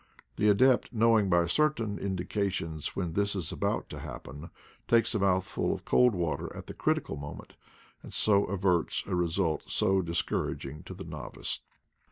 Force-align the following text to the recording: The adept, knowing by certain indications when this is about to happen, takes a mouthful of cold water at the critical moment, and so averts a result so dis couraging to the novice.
The 0.37 0.49
adept, 0.49 0.91
knowing 0.91 1.29
by 1.29 1.45
certain 1.45 1.99
indications 1.99 2.95
when 2.95 3.13
this 3.13 3.35
is 3.35 3.51
about 3.51 3.87
to 3.89 3.99
happen, 3.99 4.49
takes 4.87 5.13
a 5.13 5.19
mouthful 5.19 5.75
of 5.75 5.85
cold 5.85 6.15
water 6.15 6.51
at 6.57 6.65
the 6.65 6.73
critical 6.73 7.17
moment, 7.17 7.53
and 8.01 8.11
so 8.11 8.45
averts 8.45 9.03
a 9.05 9.13
result 9.13 9.65
so 9.67 10.01
dis 10.01 10.23
couraging 10.23 10.83
to 10.85 10.95
the 10.95 11.03
novice. 11.03 11.59